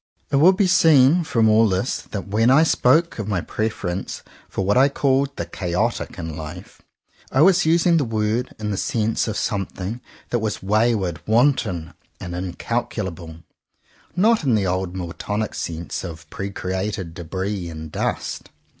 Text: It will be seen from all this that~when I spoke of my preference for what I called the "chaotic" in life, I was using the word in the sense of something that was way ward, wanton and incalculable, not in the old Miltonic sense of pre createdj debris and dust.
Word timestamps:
It 0.31 0.37
will 0.37 0.53
be 0.53 0.65
seen 0.65 1.23
from 1.23 1.47
all 1.47 1.69
this 1.69 2.01
that~when 2.09 2.49
I 2.49 2.63
spoke 2.63 3.19
of 3.19 3.27
my 3.27 3.39
preference 3.39 4.23
for 4.49 4.65
what 4.65 4.75
I 4.75 4.89
called 4.89 5.35
the 5.35 5.45
"chaotic" 5.45 6.17
in 6.17 6.35
life, 6.35 6.81
I 7.31 7.41
was 7.41 7.67
using 7.67 7.97
the 7.97 8.03
word 8.03 8.55
in 8.57 8.71
the 8.71 8.77
sense 8.77 9.27
of 9.27 9.37
something 9.37 10.01
that 10.31 10.39
was 10.39 10.63
way 10.63 10.95
ward, 10.95 11.21
wanton 11.27 11.93
and 12.19 12.33
incalculable, 12.35 13.43
not 14.15 14.43
in 14.43 14.55
the 14.55 14.65
old 14.65 14.95
Miltonic 14.95 15.53
sense 15.53 16.03
of 16.03 16.27
pre 16.31 16.49
createdj 16.49 17.13
debris 17.13 17.69
and 17.69 17.91
dust. 17.91 18.49